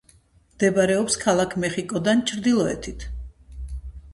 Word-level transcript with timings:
მდებარეობს 0.53 1.17
ქალაქ 1.25 1.53
მეხიკოდან 1.65 2.25
ჩრდილოეთით. 2.33 3.07